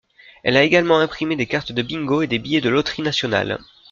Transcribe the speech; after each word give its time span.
Elle 0.41 0.57
a 0.57 0.63
également 0.63 0.97
imprimé 0.97 1.35
des 1.35 1.45
cartes 1.45 1.71
de 1.73 1.81
bingo 1.83 2.23
et 2.23 2.27
des 2.27 2.39
billets 2.39 2.59
de 2.59 2.69
loteries 2.69 3.03
nationales. 3.03 3.59